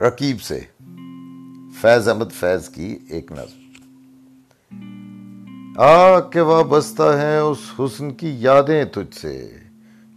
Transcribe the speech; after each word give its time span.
رقیب 0.00 0.40
سے۔ 0.40 0.60
فیض 1.80 2.08
احمد 2.08 2.32
فیض 2.32 2.68
کی 2.68 2.98
ایک 3.08 3.32
نظم 3.32 3.68
آ 5.78 6.20
کے 6.20 6.40
وابستہ 6.40 7.02
ہیں 7.02 7.38
اس 7.38 7.58
حسن 7.78 8.10
کی 8.10 8.36
یادیں 8.38 8.84
تجھ 8.84 9.16
سے، 9.16 9.52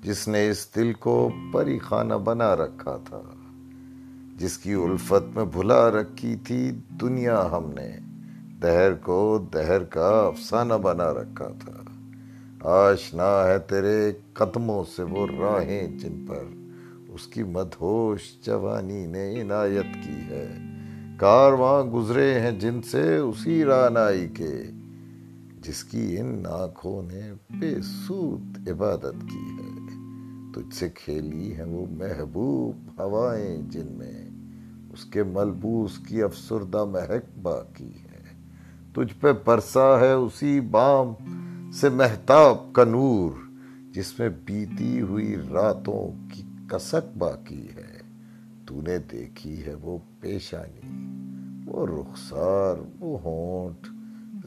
جس 0.02 0.28
نے 0.28 0.50
اس 0.50 0.76
دل 0.76 0.94
کو 0.94 1.30
پری 1.54 1.80
خانہ 1.80 2.14
بنا 2.14 2.56
رکھا 2.56 2.98
تھا، 3.06 3.22
جس 4.38 4.58
کی 4.58 4.74
الفت 4.74 5.38
میں 5.38 5.46
بھلا 5.46 5.90
رکھی 5.90 6.36
تھی 6.36 6.72
دنیا 7.02 7.48
ہم 7.52 7.72
نے، 7.74 7.98
دہر 8.62 8.94
کو 8.94 9.46
دہر 9.54 9.84
کا 9.84 10.22
افسانہ 10.28 10.74
بنا 10.74 11.14
رکھا 11.14 11.48
تھا۔ 11.60 11.74
آشنا 12.70 13.48
ہے 13.48 13.60
تیرے 13.60 14.12
قدموں 14.34 14.84
سے 14.96 15.04
وہ 15.04 15.28
راہیں 15.40 15.88
جن 15.88 16.26
پر۔ 16.28 16.61
اس 17.12 17.28
کی 17.28 17.44
مدہوش 17.44 18.40
جوانی 18.46 19.06
نے 19.06 19.42
عنایت 19.42 20.04
کی 20.04 20.22
ہے۔ 20.30 20.58
کارواں 21.18 21.84
گزرے 21.84 22.40
ہیں 22.40 22.52
جن 22.52 22.82
سے 22.82 23.18
اسی 23.18 23.64
رانائی 23.64 24.28
کے۔ 24.28 24.64
جس 25.62 25.84
کی 25.84 26.20
ان 26.20 26.46
آنکھوں 26.50 27.04
نے 27.04 27.22
بے 27.50 27.76
سود 27.82 28.70
عبادت 28.70 29.30
کی 29.32 29.58
ہے۔ 29.60 29.88
تجھ 30.54 30.76
سے 30.76 30.90
کھیلی 30.90 31.56
ہیں 31.56 31.64
وہ 31.64 31.86
محبوب 31.90 33.02
ہوائیں 33.02 33.58
جن 33.70 33.88
میں۔ 33.92 34.30
اس 34.94 35.06
کے 35.06 35.24
ملبوس 35.24 35.98
کی 36.08 36.24
افسردہ 36.24 36.86
مہک 36.86 37.40
باقی 37.42 37.90
ہے۔ 37.90 38.22
تجھ 38.94 39.14
پہ 39.20 39.34
پرسا 39.34 40.00
ہے 40.00 40.14
اسی 40.14 40.60
بام 40.60 41.14
سے 41.72 41.90
محتاب 41.90 42.74
کا 42.74 42.84
نور، 42.84 43.32
جس 43.92 44.20
میں 44.20 44.30
بیتی 44.46 45.02
ہوئی 45.02 45.36
راتوں 45.52 46.30
کی 46.34 46.44
کسک 46.72 47.18
باقی 47.18 47.68
ہے۔ 47.76 48.02
تو 48.66 48.82
نے 48.82 48.98
دیکھی 48.98 49.66
ہے 49.66 49.74
وہ 49.74 49.98
پیشانی، 50.20 50.92
وہ 51.66 51.88
رخسار، 51.88 52.76
وہ 53.00 53.20
ہونٹ، 53.22 53.88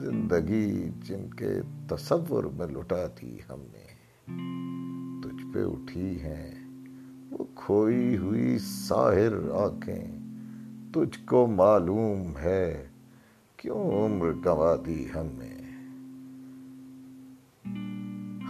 زندگی 0.01 0.91
جن 1.05 1.31
کے 1.31 1.61
تصور 1.89 2.45
میں 2.45 2.67
لٹا 2.67 3.07
دی 3.23 3.37
ہم 3.51 3.61
نے۔ 3.61 3.85
تجھ 5.23 5.55
پہ 5.55 5.65
اٹھی 5.65 6.21
ہیں، 6.21 6.51
وہ 7.31 7.45
کھوئی 7.55 8.17
ہوئی 8.17 8.59
ساحر 8.59 9.51
آنکھیں، 9.51 10.19
تجھ 10.93 11.27
کو 11.27 11.47
معلوم 11.47 12.39
ہے 12.43 12.87
کیوں 13.57 13.91
عمر 13.91 14.33
گوا 14.45 14.77
دی 14.87 15.05
ہم 15.15 15.27
نے۔ 15.27 15.64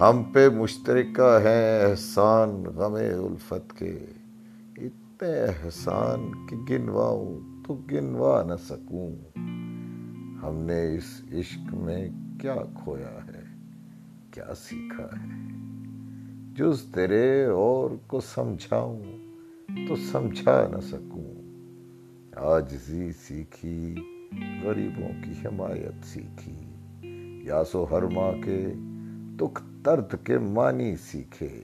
ہم 0.00 0.22
پہ 0.32 0.48
مشترکہ 0.48 1.38
ہیں 1.44 1.90
احسان 1.90 2.48
غم 2.48 2.94
الفت 2.94 3.78
کے۔ 3.78 3.98
اتنے 4.76 5.44
احسان 5.44 6.46
کہ 6.46 6.56
گنواؤں 6.56 7.40
تو 7.66 7.74
گنوا 7.92 8.42
نہ 8.42 8.54
سکوں۔ 8.68 9.38
ہم 10.42 10.54
نے 10.54 10.96
اس 10.96 11.22
عشق 11.32 11.74
میں 11.74 12.08
کیا 12.40 12.54
کھویا 12.54 13.18
ہے، 13.26 13.42
کیا 14.30 14.54
سیکھا 14.54 15.04
ہے۔ 15.04 15.48
جز 16.54 16.82
تیرے 16.94 17.44
اور 17.44 17.90
کو 18.06 18.20
سمجھاؤں 18.20 19.04
تو 19.88 19.96
سمجھا 19.96 20.68
نہ 20.70 20.80
سکوں۔ 20.80 21.34
آجزی 22.36 23.12
سیکھی، 23.12 23.94
غریبوں 24.64 25.08
کی 25.24 25.32
حمایت 25.44 26.06
سیکھی۔ 26.06 26.60
یاسو 27.46 27.86
ہر 27.90 28.02
ماں 28.02 28.42
کے 28.44 28.66
دکھ 29.36 29.62
درد 29.86 30.14
کے 30.24 30.38
معنی 30.38 30.96
سیکھے۔ 30.96 31.62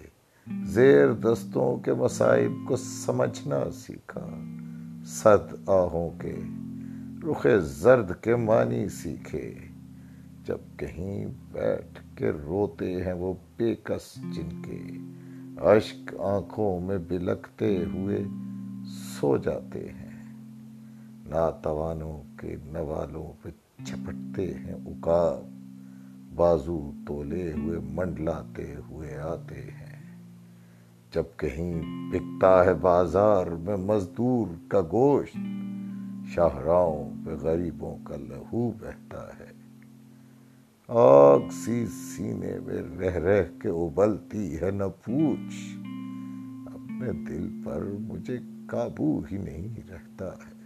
زیر 0.65 1.13
دستوں 1.13 1.77
کے 1.77 1.93
مصائب 1.93 2.69
کو 2.69 2.77
سمجھنا 2.77 3.71
سیکھا۔ 3.71 4.27
صد 5.07 5.69
آہوں 5.69 6.11
کے 6.21 6.41
رخ 7.31 7.47
زرد 7.63 8.13
کے 8.21 8.37
معنی 8.37 8.89
سیکھے۔ 8.89 9.55
جب 10.45 10.59
کہیں 10.77 11.27
بیٹھ 11.53 12.01
کے 12.17 12.31
روتے 12.31 13.05
ہیں 13.05 13.13
وہ 13.13 13.35
بے 13.57 13.75
کس 13.85 14.15
جن 14.15 14.63
کے۔ 14.63 14.83
اشک 15.57 16.15
آنکھوں 16.19 16.81
میں 16.81 16.99
بلکتے 16.99 17.85
ہوئے 17.95 18.25
سو 19.21 19.37
جاتے 19.37 19.89
ہیں۔ 19.89 20.35
ناتوانوں 21.29 22.23
کے 22.37 22.57
نوالوں 22.65 23.33
پہ 23.43 23.49
چھپٹتے 23.85 24.55
ہیں 24.55 24.75
اکاب۔ 24.75 25.60
بازو 26.41 26.91
تولے 27.07 27.53
ہوئے، 27.53 27.79
منڈلاتے 27.93 28.75
ہوئے 28.75 29.17
آتے 29.17 29.55
ہیں۔ 29.55 30.17
جب 31.13 31.23
کہیں 31.37 31.83
بکتا 32.13 32.65
ہے 32.65 32.75
بازار 32.75 33.47
میں 33.47 33.77
مزدور 33.77 34.47
کا 34.69 34.81
گوشت، 34.81 35.37
شاہراہوں 36.29 37.27
پہ 37.27 37.31
غریبوں 37.31 37.97
کا 38.05 38.17
لہو 38.17 38.71
بہتا 38.71 39.29
ہے۔ 39.41 39.53
آگ 40.89 41.41
سی 41.51 41.87
سینے 41.87 42.59
میں 42.67 42.83
رہ 42.99 43.17
رہ 43.17 43.43
کے 43.63 43.69
ابلتی 43.69 44.61
ہے، 44.61 44.71
نہ 44.71 44.85
پوچھ۔ 45.05 45.77
اپنے 46.75 47.13
دل 47.13 47.63
پر 47.65 47.83
مجھے 48.01 48.37
قابو 48.67 49.21
ہی 49.33 49.37
نہیں 49.37 49.91
رہتا 49.91 50.27
ہے۔ 50.27 50.61